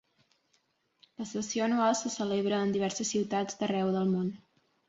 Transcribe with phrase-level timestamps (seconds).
[1.21, 4.35] La sessió anual se celebra en diverses ciutats d'arreu del món.